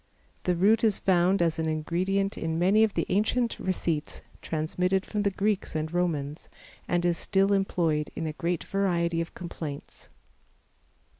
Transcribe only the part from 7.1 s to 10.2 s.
still employed in a great variety of complaints.